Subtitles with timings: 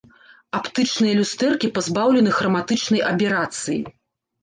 [0.59, 3.81] Аптычныя люстэркі пазбаўлены храматычнай аберацыі.